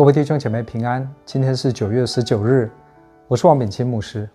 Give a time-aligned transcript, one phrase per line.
[0.00, 2.70] 各位弟兄姐妹平安，今天是九月十九日，
[3.28, 4.26] 我是王炳钦牧师。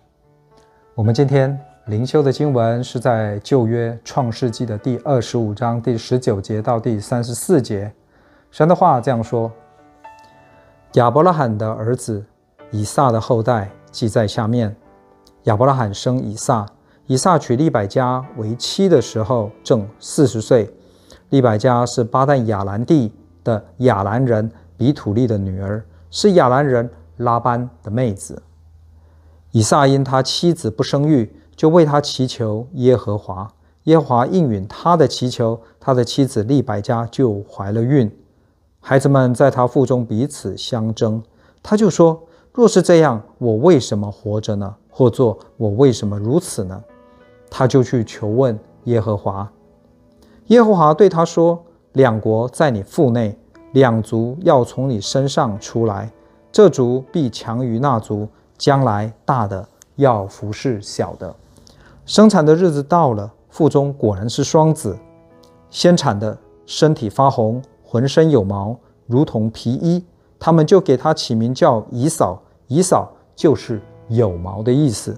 [0.94, 7.92] 我们今天灵修的经文是在旧约创世纪的第二十五章第十九节到第三十四节。
[8.52, 9.50] 神的话这样说：
[10.92, 12.24] 亚伯拉罕的儿子
[12.70, 14.72] 以撒的后代记在下面。
[15.46, 16.64] 亚伯拉罕生以撒，
[17.06, 20.72] 以撒娶利百加为妻的时候正四十岁。
[21.30, 23.12] 利百加是巴旦亚兰地
[23.42, 24.48] 的亚兰人。
[24.76, 28.42] 比土利的女儿是亚兰人拉班的妹子。
[29.52, 33.50] 以撒因他妻子不生育，就为他祈求耶和华。
[33.84, 38.10] 耶和华应允他的祈求，他的妻子利百加就怀了孕。
[38.80, 41.22] 孩子们在他腹中彼此相争，
[41.62, 44.74] 他就说：“若是这样，我为什么活着呢？
[44.90, 46.82] 或做我为什么如此呢？”
[47.48, 49.50] 他就去求问耶和华。
[50.48, 51.64] 耶和华对他说
[51.94, 53.38] ：“两国在你腹内。”
[53.76, 56.10] 两族要从你身上出来，
[56.50, 61.34] 这族必强于那族，将来大的要服侍小的。
[62.06, 64.96] 生产的日子到了，腹中果然是双子。
[65.68, 68.74] 先产的身体发红，浑身有毛，
[69.06, 70.02] 如同皮衣。
[70.38, 75.14] 他们就给他起名叫以扫，以扫就是有毛的意思。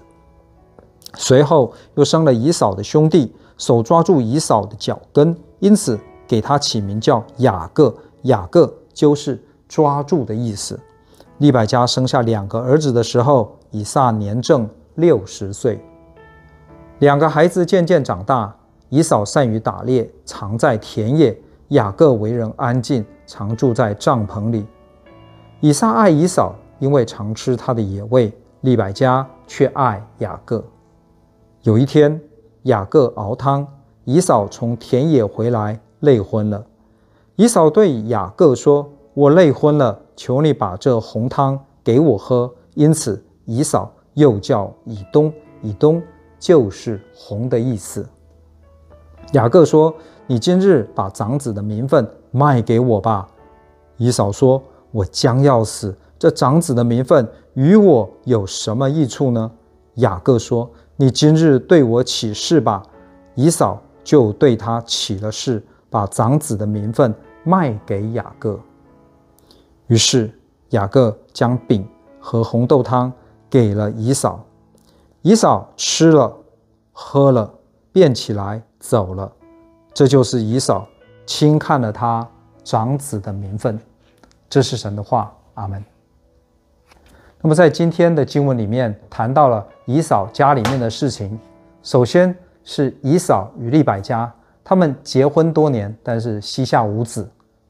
[1.13, 7.95] 随后又生了以扫的兄弟，手抓住以扫的脚跟，因此给他起名叫雅各。
[8.23, 10.79] 雅各就是抓住的意思。
[11.37, 15.79] 利百加生下两个儿子的时候，以撒年正六十岁。
[16.99, 18.53] 两个孩子渐渐长大，
[18.89, 21.33] 以扫善于打猎，常在田野；
[21.69, 24.65] 雅各为人安静，常住在帐篷里。
[25.61, 28.29] 以撒爱以扫，因为常吃他的野味；
[28.61, 30.61] 利百加却爱雅各。
[31.63, 32.19] 有一天，
[32.63, 33.65] 雅各熬汤，
[34.03, 36.65] 以扫从田野回来，累昏了。
[37.39, 38.85] 以扫对雅各说
[39.15, 46.03] ：“我累昏了，求你把这红汤给我喝。”因此，以扫又叫以东，以东
[46.37, 48.05] 就是红的意思。
[49.31, 49.95] 雅各说
[50.27, 53.25] ：“你今日把长子的名分卖给我吧。”
[53.95, 54.61] 以扫说
[54.91, 59.49] ：“我将要死，这长子的名分与我有什么益处呢？”
[59.95, 62.83] 雅各说：“你今日对我起誓吧。”
[63.33, 67.15] 以扫就对他起了誓，把长子的名分。
[67.49, 68.59] 卖给雅各。
[69.87, 70.31] 于是
[70.69, 71.83] 雅各将饼
[72.19, 73.11] 和红豆汤
[73.49, 74.45] 给了姨嫂，
[75.23, 76.31] 姨嫂吃了
[76.91, 77.51] 喝了，
[77.91, 79.31] 便起来走了。
[79.91, 80.87] 这就是姨嫂
[81.25, 82.27] 轻看了他
[82.63, 83.79] 长子的名分。
[84.47, 85.83] 这是神的话，阿门。
[87.41, 91.39] 那么在今天的经文里面谈到了姨嫂家里面的事情，
[91.81, 94.31] 首先是姨嫂与利百加。
[94.63, 97.27] 他们结婚多年，但是膝下无子。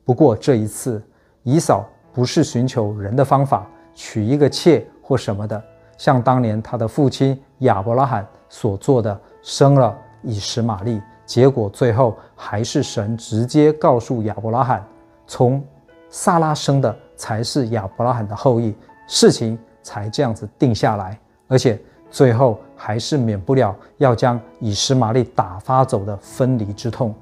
[0.09, 0.99] 不过这一次，
[1.43, 5.63] 以扫不是寻求人的方法，娶一个妾或什么的，
[5.99, 10.99] 像当年他的父亲亚伯拉罕所做的，生了以实玛利。
[11.27, 14.83] 结果最后还是神直接告诉亚伯拉罕，
[15.27, 15.63] 从
[16.09, 18.73] 撒拉生的才是亚伯拉罕的后裔，
[19.05, 21.15] 事情才这样子定下来。
[21.47, 22.59] 而且最后。
[22.81, 27.13] 还是免不了要将以实玛利打发走的分离之痛。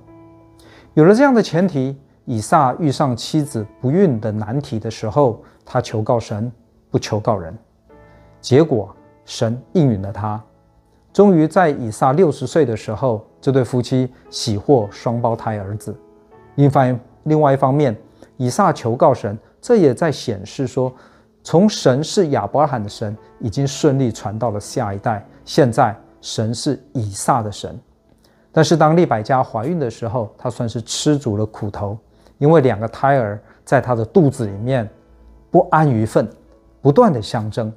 [0.93, 1.97] 有了这样的前提，
[2.29, 6.51] 以撒遇上妻子不孕的难题的时候，他求告神，
[6.91, 7.57] 不求告人。
[8.41, 8.93] 结果
[9.23, 10.41] 神应允了他。
[11.13, 15.95] 终于在以撒六十岁的时候，这对夫妻喜获双胞胎儿子。
[16.55, 17.95] 另外另外一方面，
[18.35, 20.93] 以撒求告神，这也在显示说，
[21.43, 25.25] 从神是亚伯拉罕的神，已经顺利传到了下一代。
[25.45, 27.79] 现在神是以撒的神，
[28.51, 31.97] 但是当利百加怀孕的时候，她算是吃足了苦头，
[32.37, 34.89] 因为两个胎儿在她的肚子里面
[35.49, 36.27] 不安于分，
[36.81, 37.71] 不断的相争，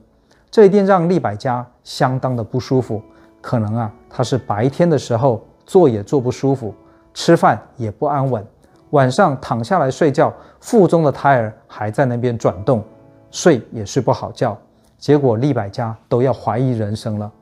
[0.51, 3.01] 这一定让利百加相当的不舒服。
[3.41, 6.75] 可能啊，他是白天的时候坐也坐不舒服，
[7.15, 8.47] 吃饭也不安稳，
[8.91, 10.31] 晚上躺下来睡觉，
[10.61, 12.85] 腹中的胎儿还在那边转动，
[13.31, 14.55] 睡也睡不好觉，
[14.99, 17.33] 结果利百加都要怀疑人生了。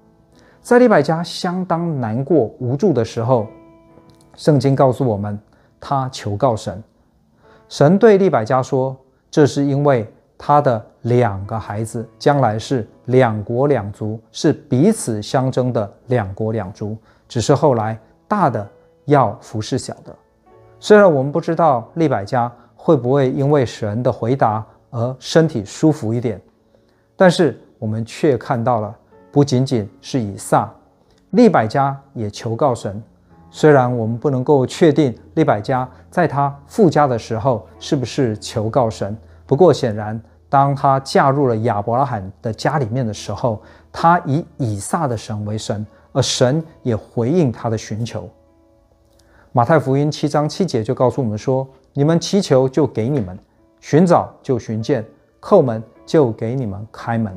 [0.60, 3.48] 在利百加相当难过、无助的时候，
[4.36, 5.36] 圣经告诉我们，
[5.80, 6.80] 他求告神。
[7.68, 8.96] 神对利百加说
[9.30, 16.96] ：“这是因为他的两个孩子将来是两国两族，是彼此相争的两国两族。
[17.28, 18.66] 只是后来大的
[19.04, 20.14] 要服侍小的。
[20.80, 26.40] 虽然我们不知道利百加会不会因为神的回答而身体舒服一点，
[27.16, 28.96] 但是我们却看到了。”
[29.30, 30.68] 不仅仅是以撒，
[31.30, 33.00] 利百加也求告神。
[33.50, 39.16] 虽然我们不能够确定利百加在他父家的时候是不是求告神，
[39.46, 43.60] 不过显然，当他嫁入了亚伯拉罕的家里面的时候，
[43.90, 48.28] 他以以撒的神为神，而神也回应他的寻求。
[49.52, 53.34] 马太福音七章七节就告诉我们说：“你们祈求，就给你们；
[53.80, 55.02] 寻找，就寻见；
[55.40, 57.34] 叩门，就给你们开门。”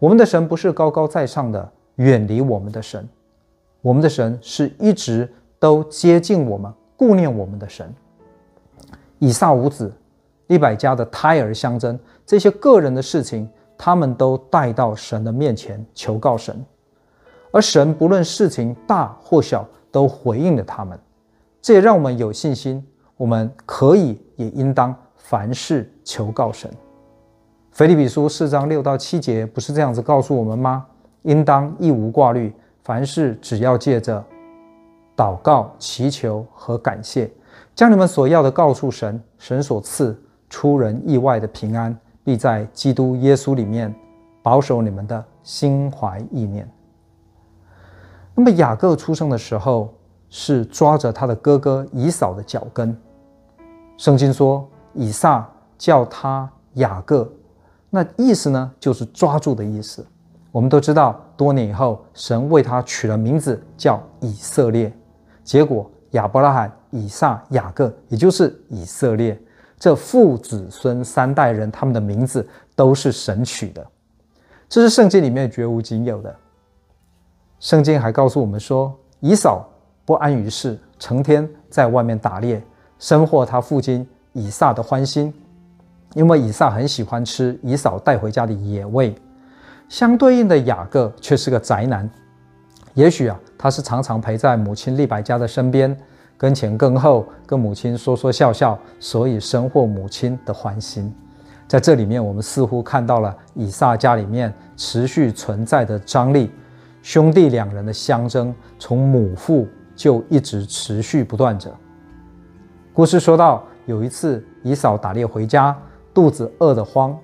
[0.00, 3.08] 我们的神不是高高在上的，远离我们的神，
[3.82, 5.28] 我们的神是一直
[5.58, 7.92] 都接近我们、顾念我们的神。
[9.18, 9.92] 以撒无子，
[10.48, 16.64] 利百加的胎儿相争，这些个人的事情，他们都带到神的面前求告神，
[17.50, 20.98] 而神不论事情大或小，都回应了他们。
[21.62, 22.86] 这也让我们有信心，
[23.16, 26.70] 我们可以也应当凡事求告神。
[27.70, 30.86] 腓立比书四章六到七节不是这样子告诉我们吗？
[31.22, 34.24] 应当一无挂虑，凡事只要借着
[35.16, 37.30] 祷告、祈求和感谢，
[37.74, 40.18] 将你们所要的告诉神，神所赐
[40.48, 43.94] 出人意外的平安，必在基督耶稣里面
[44.42, 46.68] 保守你们的心怀意念。
[48.34, 49.92] 那么雅各出生的时候
[50.30, 52.96] 是抓着他的哥哥以扫的脚跟，
[53.98, 55.46] 圣经说以撒
[55.76, 57.30] 叫他雅各。
[57.90, 60.06] 那意思呢，就是抓住的意思。
[60.52, 64.92] 我们都知道，多年以后，神为他取了名字叫以色列。
[65.44, 69.40] 结果，亚伯拉罕、以撒、雅各，也就是以色列，
[69.78, 73.86] 这父子孙三代人，他们的名字都是神取的。
[74.68, 76.34] 这是圣经里面绝无仅有的。
[77.58, 79.68] 圣经还告诉我们说，以扫
[80.04, 82.62] 不安于世，成天在外面打猎，
[82.98, 85.32] 深获他父亲以撒的欢心。
[86.14, 89.14] 因为以撒很喜欢吃以扫带回家的野味，
[89.90, 92.08] 相对应的雅各却是个宅男。
[92.94, 95.94] 也许啊，他是常常陪在母亲利百加的身边，
[96.38, 101.12] 跟前跟后，跟母亲说说笑笑，所以深获母亲的欢心。
[101.66, 106.52] 在这里面，我们似乎看到了以撒家里面持续存在的张力，
[107.02, 109.66] 兄弟两人的相争，从母父
[109.96, 111.68] 就一直持续不断着。
[112.92, 115.76] 故事说到有一次，以扫打猎回家。
[116.12, 117.16] 肚子饿得慌，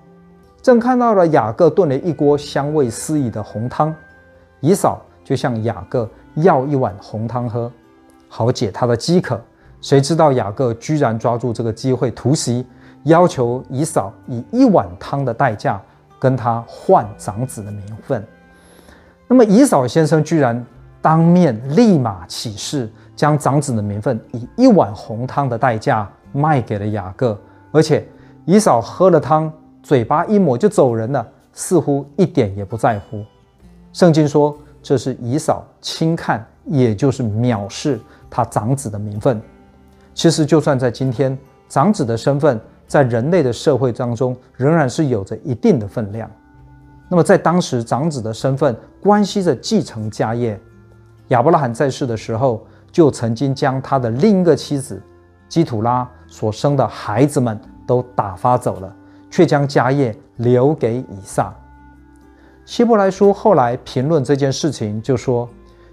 [0.66, 3.94] 正看到了雅各炖了一锅香味四溢的红汤，
[4.58, 7.70] 以扫就向雅各要一碗红汤喝，
[8.28, 9.40] 好解他的饥渴。
[9.80, 12.66] 谁知道雅各居然抓住这个机会突袭，
[13.04, 15.80] 要求以扫以一碗汤的代价
[16.18, 18.26] 跟他换长子的名分。
[19.28, 20.66] 那么以扫先生居然
[21.00, 27.38] 当面立马起誓，将长子的名分以一碗红汤的代价卖给了雅各，
[27.70, 28.04] 而且。
[28.48, 29.52] 以扫喝了汤，
[29.86, 33.24] 嘴巴一抹就走人了，似乎一点也不在乎。
[33.92, 39.40] 圣经说这是以扫轻看，也就是藐视他长子的名分。
[40.12, 41.38] 其实，就算在今天，
[41.68, 46.28] 长子的身份在人类的社会当中仍然是有着一定的分量。
[47.08, 50.58] 那么，在当时，长子的身份关系着继承家业。
[51.28, 55.00] 亚伯拉罕在世的时候，就曾经将他的另一个妻子
[55.48, 57.56] 基土拉所生的孩子们。
[57.86, 58.92] 都打发走了，
[59.30, 61.54] 却将家业留给以撒。
[62.64, 65.48] 希伯来书后来评论这件事情，就说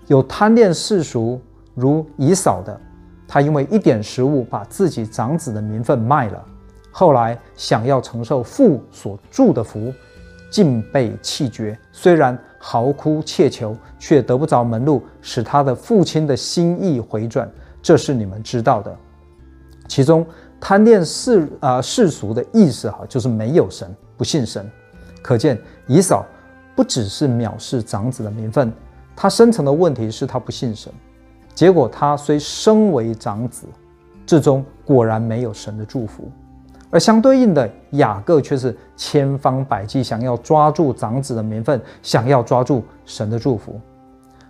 [0.07, 1.39] 有贪恋世俗
[1.75, 2.79] 如以扫的，
[3.27, 6.43] 他因为一点食物把自己长子的名分卖了，
[6.91, 9.93] 后来想要承受父所祝的福，
[10.49, 11.77] 竟被弃绝。
[11.91, 17.49] 虽然嚎哭切求，却得不着门路，使他的父亲的心意回转。
[17.81, 18.97] 这是你们知道的，
[19.87, 20.25] 其中。
[20.65, 24.65] 贪恋世啊、呃、世俗的意思哈，就是没有神，不信神。
[25.21, 26.25] 可见以扫
[26.73, 28.71] 不只是藐视长子的名分，
[29.13, 30.89] 他深层的问题是他不信神。
[31.53, 33.67] 结果他虽身为长子，
[34.25, 36.31] 至终果然没有神的祝福。
[36.89, 43.81] 而相对应的雅各却是千方百计想要抓住长子的名分，想要抓住神的祝福。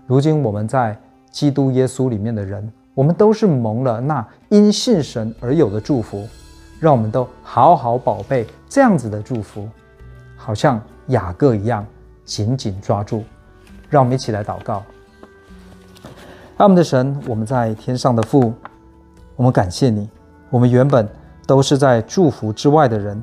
[0.06, 0.96] 如今我们在
[1.32, 2.72] 基督耶稣里面的人。
[2.96, 6.28] 我们都是蒙了那因信神而有的祝福，
[6.80, 9.68] 让我们都好好宝贝这样子的祝福，
[10.38, 11.84] 好像雅各一样
[12.24, 13.24] 紧紧抓住。
[13.90, 14.84] 让我们一起来祷告。
[16.58, 18.54] 阿们的神，我们在天上的父，
[19.36, 20.08] 我们感谢你。
[20.52, 21.10] 我们原本
[21.48, 23.22] 都是在祝福之外的人，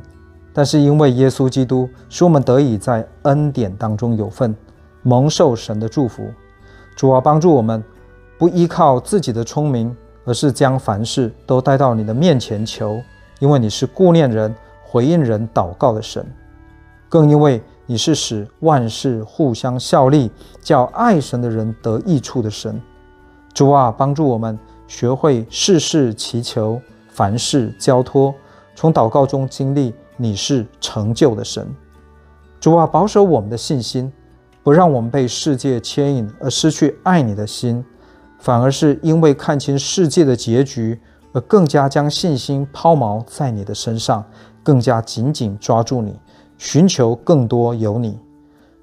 [0.52, 4.54] 但是因为耶稣基督，使我们得以在恩典当中有份，
[5.02, 6.28] 蒙受神的祝福。
[6.96, 7.82] 主啊，帮助我们。
[8.40, 9.94] 不依靠自己的聪明，
[10.24, 12.98] 而是将凡事都带到你的面前求，
[13.38, 16.26] 因为你是顾念人、回应人祷告的神，
[17.06, 20.30] 更因为你是使万事互相效力，
[20.62, 22.80] 叫爱神的人得益处的神。
[23.52, 26.80] 主啊，帮助我们学会事事祈求，
[27.10, 28.34] 凡事交托，
[28.74, 31.68] 从祷告中经历你是成就的神。
[32.58, 34.10] 主啊，保守我们的信心，
[34.62, 37.84] 不让我们被世界牵引而失去爱你的心，
[38.40, 40.98] 反而是因为看清世界的结局，
[41.32, 44.24] 而更加将信心抛锚在你的身上，
[44.64, 46.18] 更加紧紧抓住你，
[46.58, 48.18] 寻求更多有你。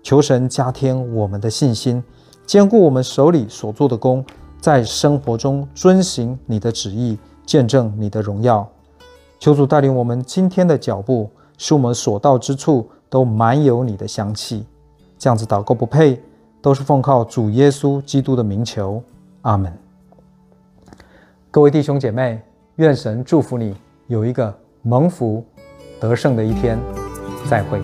[0.02, 2.02] 求神加添我们的信心，
[2.46, 4.24] 坚固我们手里所做的工，
[4.62, 8.66] 在生活中遵行你的旨意，见证你的荣耀。
[9.40, 12.90] 求主带领我们今天的脚步，使我们所到之处。
[13.10, 14.66] 都满有你的香气，
[15.18, 16.22] 这样子祷告不配，
[16.62, 19.02] 都是奉靠主耶稣基督的名求，
[19.42, 19.72] 阿门。
[21.50, 22.42] 各位弟兄姐妹，
[22.76, 23.76] 愿神祝福你
[24.08, 25.46] 有一个蒙福
[26.00, 26.78] 得胜的一天，
[27.50, 27.82] 再会。